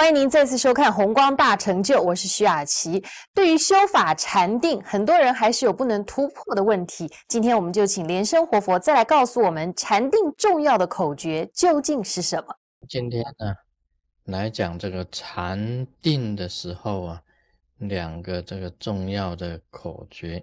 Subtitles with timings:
[0.00, 3.04] 欢迎您再次收看《红光大成就》，我是徐雅琪。
[3.34, 7.06] 对于修法禅定，很多人还是有不能突破的问题。
[7.28, 12.46] 今天我们就请莲生活佛再来告诉我们，禅定重要的口诀究竟是什么？
[12.88, 13.54] 今天呢，
[14.24, 17.22] 来讲这个禅定的时候啊，
[17.76, 20.42] 两个这个重要的口诀。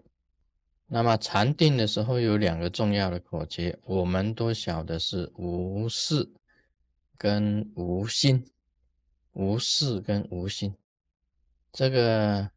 [0.86, 6.32] 那么禅定的时候有两个重要的口诀，我们都晓得是无事
[7.18, 8.46] 跟无心。
[9.38, 10.76] 无事跟无心，
[11.72, 12.50] 这个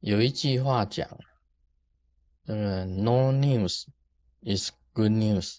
[0.00, 1.08] 有一句话讲，
[2.44, 3.84] 这个 “no news
[4.42, 5.58] is good news”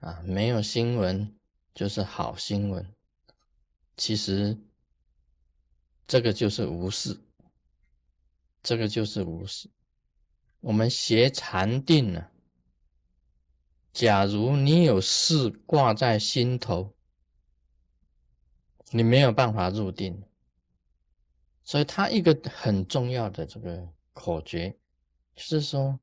[0.00, 1.38] 啊，没有新闻
[1.74, 2.90] 就是好新闻。
[3.98, 4.58] 其实
[6.06, 7.20] 这个就是无事，
[8.62, 9.68] 这个就是无事。
[10.60, 12.30] 我们学禅定呢，
[13.92, 16.94] 假如你有事挂在心头。
[18.90, 20.22] 你没有办法入定，
[21.64, 24.76] 所以他一个很重要的这个口诀，
[25.34, 25.98] 就是说，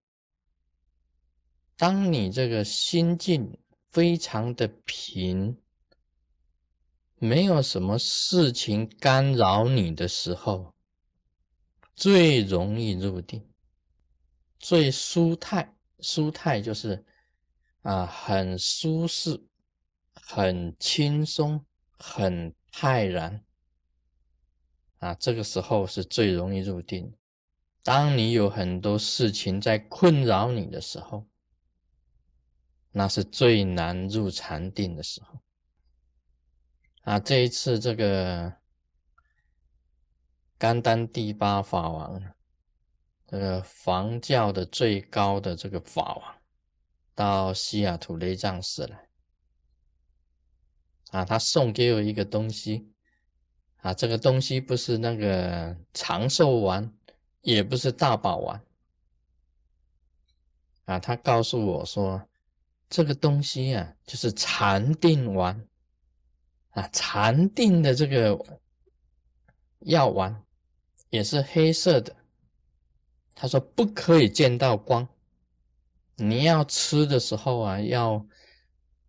[1.77, 3.57] 当你这个心境
[3.89, 5.57] 非常的平，
[7.15, 10.73] 没有什么事情干扰你的时候，
[11.95, 13.47] 最容易入定，
[14.59, 15.75] 最舒泰。
[15.99, 17.05] 舒泰就是
[17.83, 19.39] 啊，很舒适，
[20.13, 21.63] 很轻松，
[21.97, 22.53] 很。
[22.71, 23.43] 骇然
[24.99, 27.13] 啊，这个时候是最容易入定。
[27.83, 31.27] 当你有很多事情在困扰你的时候，
[32.91, 35.39] 那是最难入禅定的时候。
[37.01, 38.53] 啊，这一次这个
[40.57, 42.21] 甘丹第八法王，
[43.25, 46.35] 这个房教的最高的这个法王，
[47.15, 49.10] 到西雅图雷藏寺来。
[51.11, 52.89] 啊，他送给我一个东西，
[53.81, 56.89] 啊，这个东西不是那个长寿丸，
[57.41, 58.61] 也不是大宝丸，
[60.85, 62.25] 啊，他告诉我说，
[62.89, 65.67] 这个东西啊，就是禅定丸，
[66.69, 68.39] 啊，禅定的这个
[69.79, 70.41] 药丸，
[71.09, 72.15] 也是黑色的，
[73.35, 75.05] 他说不可以见到光，
[76.15, 78.25] 你要吃的时候啊，要。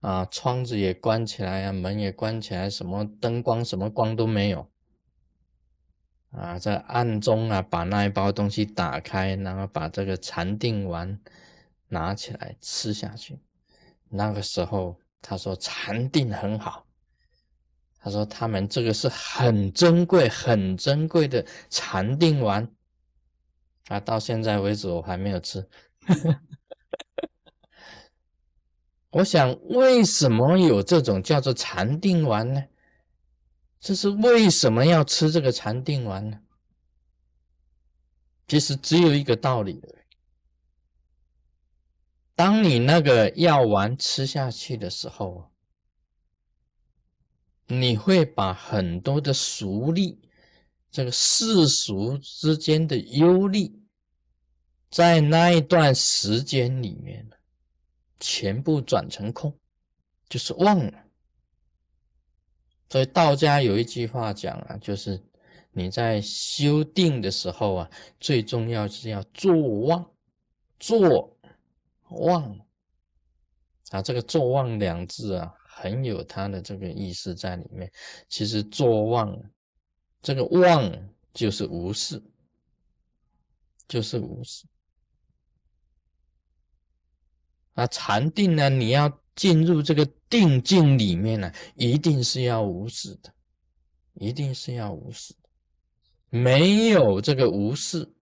[0.03, 4.69] 啊，窗子也关起来啊，门也关起来，什么灯光、什么光都没有。
[6.33, 11.21] 啊，在暗中啊，把那一包东西打开，然后把这个禅定丸
[11.87, 13.39] 拿起来吃下去。
[14.09, 16.85] 那个时候，他说禅定很好。
[18.01, 22.69] 他说他们这个是很珍贵、很珍贵的禅定丸。
[23.87, 25.69] 啊，到现在为止我还没有吃。
[29.13, 32.65] 我想，为什么有这种叫做禅定丸呢？
[33.79, 36.41] 这是为什么要吃这个禅定丸呢？
[38.49, 39.83] 其实只有一个道理：
[42.35, 45.51] 当你那个药丸吃下去的时候，
[47.67, 50.21] 你会把很多的俗力，
[50.91, 53.79] 这个世俗之间的忧虑，
[54.91, 57.29] 在那一段时间里面
[58.25, 59.53] 全部转成空，
[60.29, 61.05] 就是忘了。
[62.89, 65.21] 所以道家有一句话讲啊，就是
[65.73, 67.91] 你在修定的时候啊，
[68.21, 70.09] 最重要是要坐忘，
[70.79, 71.37] 坐
[72.11, 72.61] 忘
[73.91, 74.01] 啊。
[74.01, 77.91] 这个坐忘两字啊，很有它的这个意思在里面。
[78.29, 79.37] 其实坐忘，
[80.21, 82.23] 这个忘就是无事，
[83.89, 84.65] 就是无事。
[87.75, 88.69] 啊，禅定呢？
[88.69, 93.33] 你要进入这个定境里面呢，一定是要无事的，
[94.15, 95.49] 一定是要无事的。
[96.29, 98.13] 没有这个无事，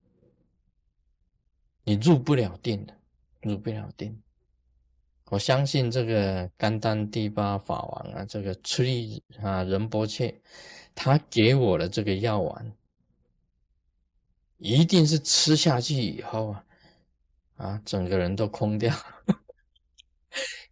[1.85, 2.97] 你入不了定的，
[3.43, 4.21] 入不了定。
[5.27, 10.41] 我相信这个甘丹第八法王啊，这个出力啊仁波切，
[10.95, 12.73] 他给我的这个药丸，
[14.59, 16.65] 一定是吃下去以后啊，
[17.57, 18.93] 啊，整个人都空掉。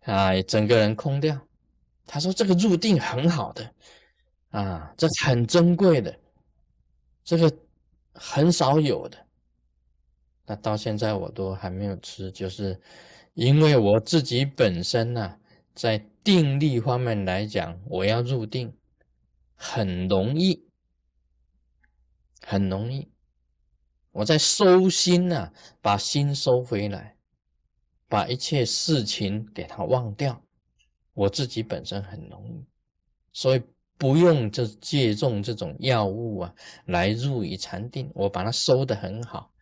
[0.09, 1.39] 啊，整个人空掉。
[2.07, 3.75] 他说：“这个入定很好的，
[4.49, 6.19] 啊，这很珍贵的，
[7.23, 7.53] 这个
[8.15, 9.19] 很少有的。
[10.47, 12.81] 那到现在我都还没有吃，就是
[13.35, 15.39] 因为我自己本身呢，
[15.75, 18.75] 在定力方面来讲，我要入定
[19.55, 20.67] 很容易，
[22.41, 23.07] 很容易。
[24.13, 25.53] 我在收心呢，
[25.83, 27.15] 把心收回来。”
[28.09, 30.43] 把一切事情给他忘掉，
[31.13, 32.65] 我自己本身很容易，
[33.33, 33.63] 所以
[33.97, 36.55] 不用就借重这种药物啊
[36.87, 39.53] 来入于禅定，我把它收得很好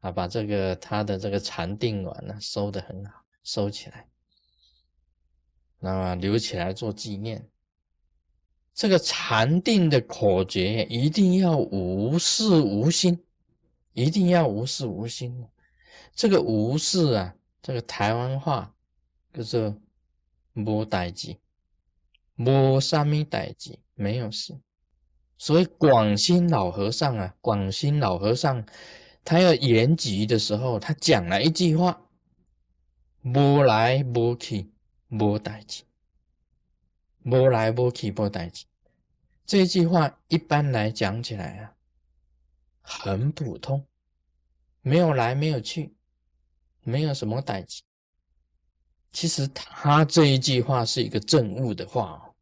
[0.00, 3.12] 啊，把这个他的这个禅定丸呢收得很好，
[3.42, 4.06] 收起来，
[5.80, 7.48] 那么留起来做纪念。
[8.74, 13.22] 这个禅定的口诀一定要无事无心，
[13.92, 15.46] 一定要无事无心。
[16.14, 18.74] 这个无事啊，这个台湾话
[19.32, 19.74] 就是
[20.54, 21.38] 无代志，
[22.36, 24.60] 无啥咪代志，没有事。
[25.38, 28.66] 所以广兴老和尚啊，广兴老和尚
[29.24, 32.02] 他要延吉的时候，他讲了一句话：
[33.22, 34.72] 无来无去，
[35.08, 35.84] 无代志。
[37.24, 38.64] 无来无去无代志，
[39.46, 41.76] 这句话一般来讲起来啊，
[42.80, 43.86] 很普通，
[44.80, 45.94] 没有来没有去，
[46.82, 47.82] 没有什么代志。
[49.12, 52.34] 其实他这一句话是一个正悟的话哦，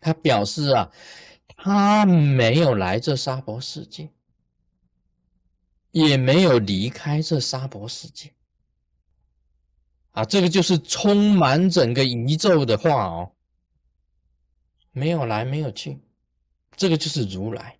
[0.00, 0.90] 他表示啊，
[1.56, 4.10] 他没有来这娑婆世界，
[5.92, 8.32] 也没有离开这娑婆世界。
[10.10, 13.32] 啊，这个就是充满整个宇宙的话哦，
[14.90, 16.00] 没有来，没有去，
[16.74, 17.78] 这个就是如来，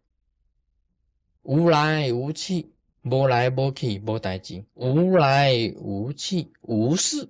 [1.42, 2.70] 无来无去，
[3.08, 7.28] 无来无去，无代志，无来无去，无事。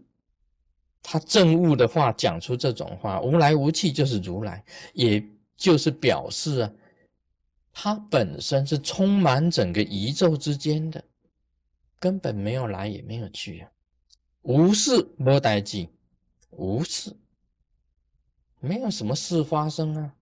[1.02, 4.64] 他正悟的话讲出这种话，无来无去就是如来，
[4.94, 5.22] 也
[5.56, 6.72] 就是表示啊，
[7.72, 11.04] 他本身是充满整个宇宙之间的，
[12.00, 13.70] 根本没有来，也没有去啊。
[14.42, 15.86] 无事无代志，
[16.50, 17.14] 无事，
[18.60, 20.14] 没有什么事发生啊，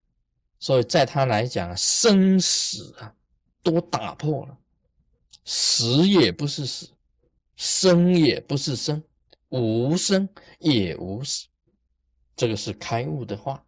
[0.58, 3.14] 所以在他来讲，生死啊
[3.62, 4.58] 都打破了，
[5.44, 6.90] 死也不是死，
[7.56, 9.02] 生也不是生，
[9.50, 11.46] 无生也无死，
[12.34, 13.64] 这个是开悟的话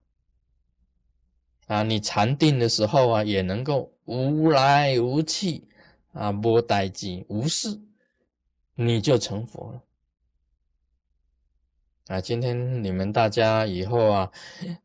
[1.66, 1.82] 啊！
[1.82, 5.64] 你禅定的时候啊，也能够无来无去
[6.12, 7.80] 啊，无代志，无事，
[8.74, 9.82] 你就成佛了。
[12.06, 14.32] 啊，今天你们大家以后啊，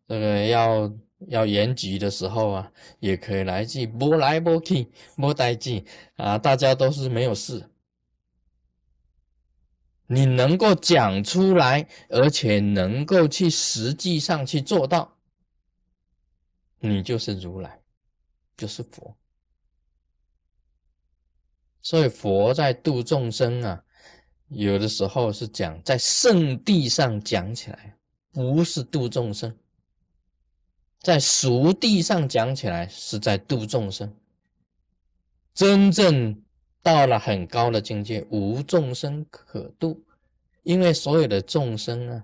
[0.08, 0.92] 这个要
[1.28, 5.86] 要延吉的时候啊，也可以来句“波来波去，波代记”
[6.18, 7.70] 啊，大家都是没有事，
[10.08, 15.18] 你能够讲出来，而且能够去实际上去做到，
[16.80, 17.80] 你就是如来，
[18.58, 19.16] 就是佛。
[21.82, 23.84] 所以佛在度众生啊。
[24.54, 27.98] 有的时候是讲在圣地上讲起来，
[28.34, 29.50] 不是度众生；
[31.02, 34.16] 在俗地上讲起来，是在度众生。
[35.54, 36.44] 真正
[36.82, 40.04] 到了很高的境界，无众生可度，
[40.64, 42.24] 因为所有的众生啊，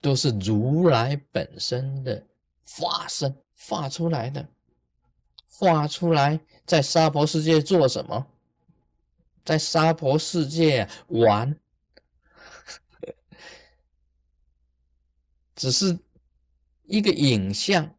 [0.00, 2.24] 都是如来本身的
[2.64, 4.48] 化身化出来的，
[5.50, 8.26] 化出来在娑婆世界做什么？
[9.44, 11.58] 在娑婆世界玩，
[15.54, 15.96] 只是
[16.86, 17.94] 一个影像，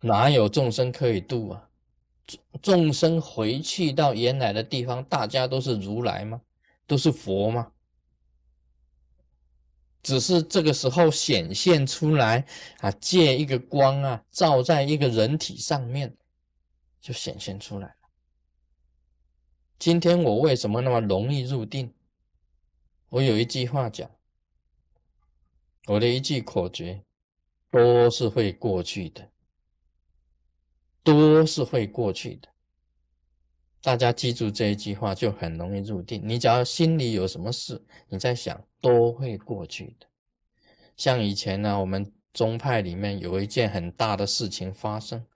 [0.00, 1.68] 哪有众生可以度啊？
[2.26, 6.40] 众众生回去到原来的地方，大家都是如来吗？
[6.86, 7.72] 都是佛吗？
[10.02, 12.44] 只是这个时候显现出来
[12.80, 16.16] 啊，借一个光啊，照在一个人体上面，
[17.00, 17.94] 就显现出来了。
[19.78, 21.94] 今天我为什么那么容易入定？
[23.10, 24.10] 我有一句话讲，
[25.86, 27.04] 我的一句口诀，
[27.72, 29.30] 都是会过去的，
[31.02, 32.48] 都是会过去的。
[33.80, 36.20] 大家记住这一句话，就很容易入定。
[36.22, 40.06] 你只要心里有什么事，你在想，都会过去的。
[40.96, 45.26] 像以前呢，我们宗派里面有一件很大的事情发生，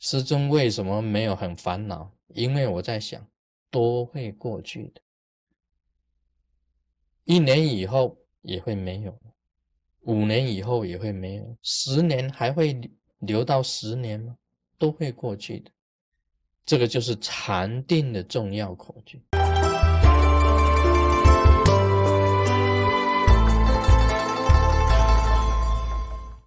[0.00, 2.12] 师尊为什么没有很烦恼？
[2.34, 3.24] 因为我在想，
[3.70, 5.00] 都会过去的，
[7.24, 9.16] 一年以后也会没有，
[10.04, 12.76] 五年以后也会没有，十年还会
[13.20, 14.36] 留到十年吗？
[14.76, 15.70] 都会过去的，
[16.66, 19.20] 这个就是禅定的重要口诀。